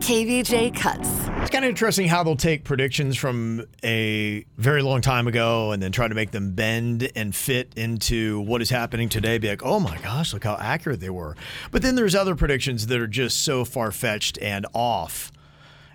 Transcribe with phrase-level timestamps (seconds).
[0.00, 1.08] KVJ cuts.
[1.40, 5.82] It's kind of interesting how they'll take predictions from a very long time ago and
[5.82, 9.38] then try to make them bend and fit into what is happening today.
[9.38, 11.36] Be like, oh my gosh, look how accurate they were.
[11.70, 15.32] But then there's other predictions that are just so far fetched and off.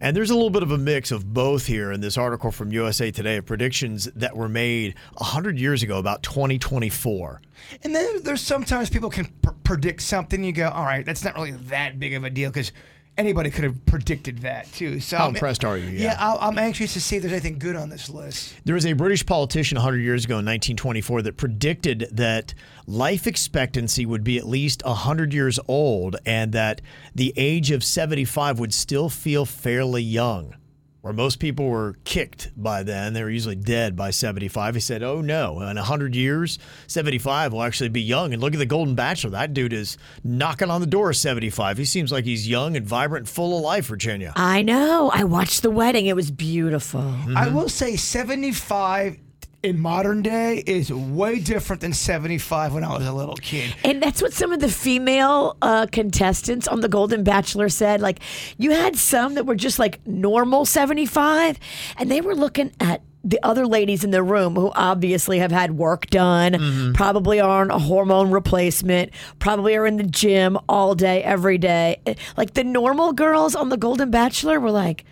[0.00, 2.70] And there's a little bit of a mix of both here in this article from
[2.70, 7.40] USA Today of predictions that were made 100 years ago about 2024.
[7.82, 10.44] And then there's sometimes people can pr- predict something.
[10.44, 12.70] You go, all right, that's not really that big of a deal because
[13.18, 15.00] anybody could have predicted that too.
[15.00, 15.88] So How I'm- impressed are you?
[15.90, 18.54] Yeah, i I'm anxious to see if there's anything good on this list.
[18.64, 22.54] There was a British politician 100 years ago in 1924 that predicted that
[22.86, 26.80] life expectancy would be at least 100 years old and that
[27.14, 30.54] the age of 75 would still feel fairly young.
[31.08, 34.74] Where most people were kicked by then, they were usually dead by 75.
[34.74, 38.34] He said, Oh no, in 100 years, 75 will actually be young.
[38.34, 39.30] And look at the Golden Bachelor.
[39.30, 41.78] That dude is knocking on the door of 75.
[41.78, 44.34] He seems like he's young and vibrant and full of life, Virginia.
[44.36, 45.10] I know.
[45.14, 46.04] I watched the wedding.
[46.04, 47.00] It was beautiful.
[47.00, 47.38] Mm-hmm.
[47.38, 49.16] I will say 75
[49.62, 53.74] in modern day is way different than 75 when I was a little kid.
[53.84, 58.00] And that's what some of the female uh, contestants on The Golden Bachelor said.
[58.00, 58.20] Like,
[58.56, 61.58] you had some that were just like normal 75,
[61.96, 65.76] and they were looking at the other ladies in the room who obviously have had
[65.76, 71.22] work done, probably are on a hormone replacement, probably are in the gym all day,
[71.24, 72.00] every day.
[72.36, 75.04] Like, the normal girls on The Golden Bachelor were like,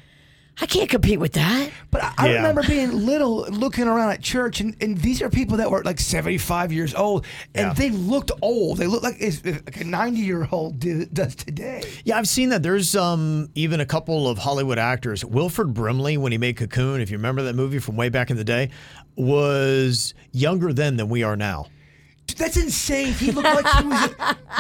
[0.59, 1.71] I can't compete with that.
[1.91, 2.37] But I, I Yeah.
[2.37, 6.01] remember being little, looking around at church, and, and these are people that were like
[6.01, 7.73] 75 years old, and Yeah.
[7.75, 8.79] they looked old.
[8.79, 11.83] They looked like, like a 90 year old do, does today.
[12.05, 12.63] Yeah, I've seen that.
[12.63, 15.25] There's um, even a couple of Hollywood actors.
[15.25, 18.39] Wilford Brimley, when he made Cocoon, if you remember that movie from way back in
[18.39, 18.71] the day,
[19.15, 21.67] was younger then than we are now.
[22.27, 23.13] Dude, That's insane.
[23.13, 24.15] He looked like he was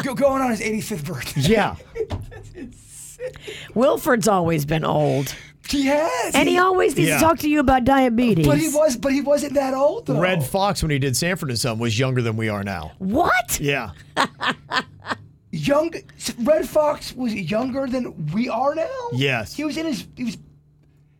[0.04, 1.40] go- going on his 85th birthday.
[1.40, 1.76] Yeah.
[3.74, 5.34] Wilford's always been old.
[5.68, 6.34] He has.
[6.34, 7.18] And he always needs Yeah.
[7.18, 8.46] to talk to you about diabetes.
[8.46, 10.18] but he was, but he wasn't that old though.
[10.20, 12.92] Redd Foxx, when he did Sanford and Son, was younger than we are now.
[12.98, 13.58] What?
[13.60, 13.90] Yeah.
[15.50, 15.90] young.
[16.40, 19.08] Redd Foxx was younger than we are now.
[19.12, 19.54] Yes.
[19.54, 20.06] he was in his.
[20.16, 20.38] He was.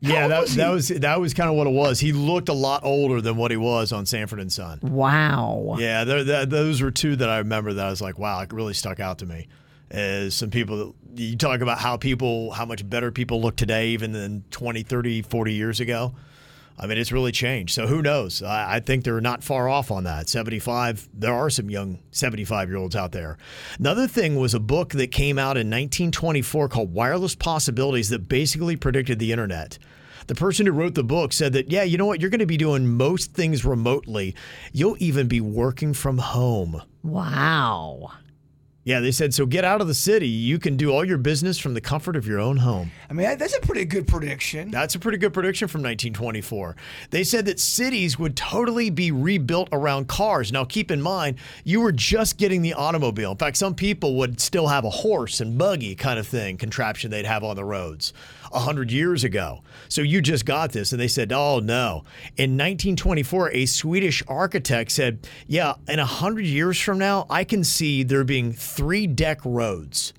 [0.05, 0.57] How Yeah, old that, was he?
[0.59, 1.99] that was that was kind of what it was.
[2.01, 4.78] He looked a lot older than what he was on Sanford and Son.
[4.83, 5.77] Wow.
[5.78, 8.53] Yeah, th th those were two that I remember that I was like, wow, it
[8.53, 9.49] really stuck out to me.
[9.91, 13.88] As some people, that, you talk about how people, how much better people look today,
[13.88, 16.15] even than 20, 30, 40 years ago.
[16.78, 17.75] I mean, it's really changed.
[17.75, 18.43] So who knows?
[18.43, 20.28] I, I think they're not far off on that.
[20.28, 23.38] 75, there are some young 75 year olds out there.
[23.78, 28.77] Another thing was a book that came out in 1924 called Wireless Possibilities that basically
[28.77, 29.78] predicted the internet.
[30.27, 32.21] The person who wrote the book said that, yeah, you know what?
[32.21, 34.34] You're going to be doing most things remotely.
[34.72, 36.83] You'll even be working from home.
[37.03, 38.10] Wow.
[38.87, 40.29] Yeah, they said, so get out of the city.
[40.29, 42.93] You can do all your business from the comfort of your own home.
[43.11, 44.71] I mean, that's a pretty good prediction.
[44.71, 46.77] That's a pretty good prediction from 1924.
[47.11, 50.53] They said that cities would totally be rebuilt around cars.
[50.53, 53.33] Now, keep in mind, you were just getting the automobile.
[53.33, 57.11] In fact, some people would still have a horse and buggy kind of thing, contraption
[57.11, 58.13] they'd have on the roads.
[58.51, 59.62] 100 years ago.
[59.89, 60.93] So you just got this.
[60.93, 62.05] And they said, oh, no.
[62.37, 68.03] In 1924, a Swedish architect said, yeah, in 100 years from now, I can see
[68.03, 70.13] there being three deck roads.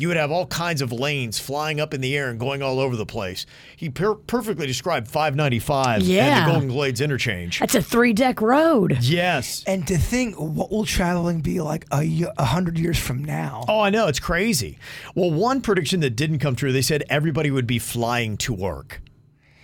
[0.00, 2.80] You would have all kinds of lanes flying up in the air and going all
[2.80, 3.44] over the place.
[3.76, 6.38] He per- perfectly described 595 Yeah.
[6.38, 7.58] and the Golden Glades interchange.
[7.60, 8.96] That's a three deck road.
[9.02, 9.62] Yes.
[9.66, 13.64] And to think, what will traveling be like a, ye- a hundred years from now?
[13.68, 14.06] Oh, I know.
[14.08, 14.78] It's crazy.
[15.14, 19.02] Well, one prediction that didn't come true, they said everybody would be flying to work.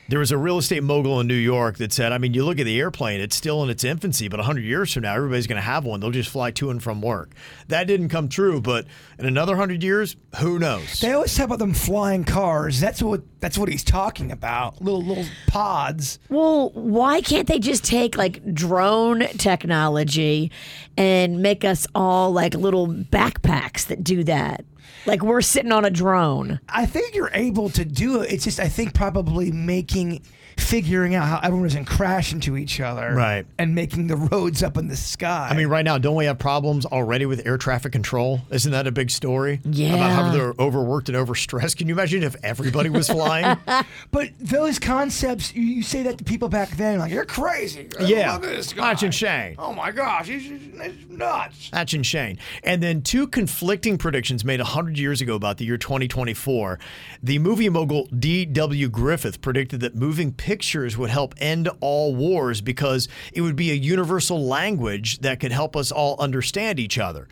[0.09, 2.61] There was a real estate mogul in New York that said, I mean, you look
[2.61, 5.57] at the airplane, it's still in its infancy, but 100 years from now, everybody's going
[5.57, 5.99] to have one.
[5.99, 7.33] They'll just fly to and from work.
[7.67, 8.87] That didn't come true, but
[9.19, 11.01] in another 100 years, who knows?
[11.01, 12.81] They always talk about them flying cars.
[12.81, 14.81] That's what that's what he's talking about.
[14.81, 16.19] Little little pods.
[16.29, 20.51] Well, why can't they just take like drone technology
[20.97, 24.65] and make us all like little backpacks that do that?
[25.07, 26.61] Like we're sitting on a drone.
[26.69, 28.33] I think you're able to do it.
[28.33, 30.23] It's just I think probably making
[30.59, 33.13] figuring out how everyone doesn't crash into each other.
[33.15, 33.47] Right.
[33.59, 35.49] And making the roads up in the sky.
[35.51, 38.41] I mean, right now, don't we have problems already with air traffic control?
[38.51, 39.61] Isn't that a big story?
[39.65, 39.95] Yeah.
[39.95, 41.77] About how they're overworked and overstressed.
[41.77, 43.59] Can you imagine if everybody was flying?
[44.11, 47.89] but those concepts, you, you say that to people back then, like, you're crazy.
[48.01, 48.35] Yeah.
[48.35, 48.89] Look at this guy.
[48.89, 49.57] That's insane.
[49.59, 51.71] Oh my gosh, he's, he's nuts.
[51.71, 52.39] That's insane.
[52.65, 56.79] And then two conflicting predictions made 100 years ago about the year 2024.
[57.23, 58.91] The movie mogul D.W.
[58.91, 63.75] Griffith predicted that moving pictures would help end all wars because it would be a
[63.75, 67.27] universal language that could help us all understand each other.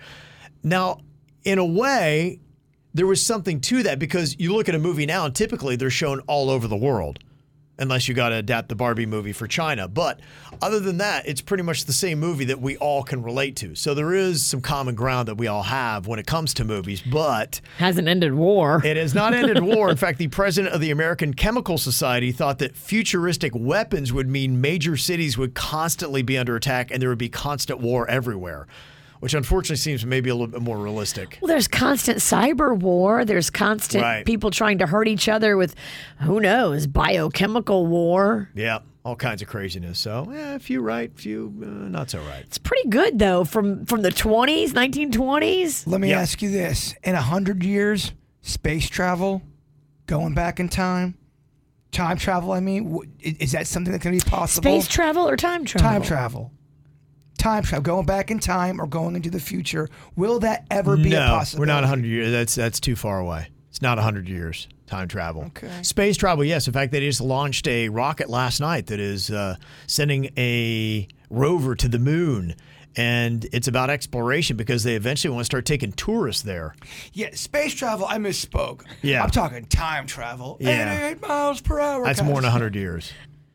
[0.62, 1.00] Now,
[1.44, 2.40] in a way,
[2.94, 5.90] there was something to that because you look at a movie now and typically they're
[5.90, 7.18] shown all over the world
[7.78, 9.88] unless you got to adapt the Barbie movie for China.
[9.88, 10.20] But
[10.62, 13.74] other than that, it's pretty much the same movie that we all can relate to.
[13.74, 17.02] So there is some common ground that we all have when it comes to movies,
[17.02, 18.80] but Hasn't ended war.
[18.84, 19.90] it has not ended war.
[19.90, 24.60] In fact, the president of the American Chemical Society thought that futuristic weapons would mean
[24.60, 28.66] major cities would constantly be under attack and there would be constant war everywhere.
[29.20, 31.38] Which unfortunately seems maybe a little bit more realistic.
[31.40, 33.24] Well, there's constant cyber war.
[33.24, 34.26] There's constant Right.
[34.26, 35.74] people trying to hurt each other with,
[36.20, 38.50] who knows, biochemical war.
[38.54, 39.98] Yeah, all kinds of craziness.
[39.98, 42.42] So, yeah, a few right, a few uh, not so right.
[42.42, 45.86] It's pretty good though from from the 20s, 1920s.
[45.86, 46.20] Let me Yeah.
[46.20, 48.12] ask you this: In a hundred years,
[48.42, 49.42] space travel,
[50.06, 51.14] going back in time,
[51.92, 52.52] time travel.
[52.52, 54.62] I mean, is that something that can be possible?
[54.82, 55.88] Space travel or time travel?
[55.90, 56.52] time travel,
[57.44, 59.88] time travel, going back in time or going into the future.
[60.16, 61.60] Will that ever be a no, possibility?
[61.60, 62.32] we're not 100 years.
[62.32, 63.48] That's that's too far away.
[63.68, 65.44] It's not 100 years time travel.
[65.44, 65.82] Okay.
[65.82, 66.66] Space travel, yes.
[66.66, 69.56] In fact, they just launched a rocket last night that is uh,
[69.86, 72.54] sending a rover to the moon.
[72.96, 76.76] And it's about exploration because they eventually want to start taking tourists there.
[77.12, 78.06] Yeah, space travel.
[78.08, 78.82] I misspoke.
[79.02, 79.24] Yeah.
[79.24, 80.56] I'm talking time travel.
[80.60, 81.08] Yeah.
[81.08, 82.04] 88 miles per hour.
[82.04, 82.52] That's more than stuff.
[82.54, 83.12] 100 years.